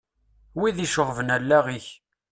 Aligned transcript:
Wid 0.59 0.77
iceɣben 0.85 1.29
allaɣ-ik. 1.35 1.87